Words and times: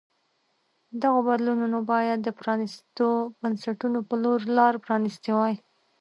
دغو 1.01 1.19
بدلونونو 1.29 1.77
باید 1.91 2.19
د 2.23 2.29
پرانیستو 2.39 3.07
بنسټونو 3.41 3.99
په 4.07 4.15
لور 4.23 4.39
لار 4.57 4.73
پرانیستې 4.85 5.31
وای. 5.35 5.55